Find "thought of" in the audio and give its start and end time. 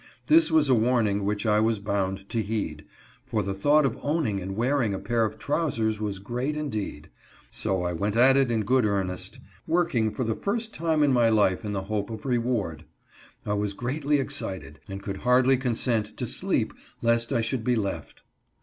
3.53-3.99